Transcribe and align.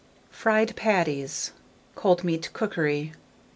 FRIED 0.31 0.75
PATTIES 0.75 1.51
(Cold 1.93 2.23
Meat 2.23 2.51
Cookery). 2.53 3.13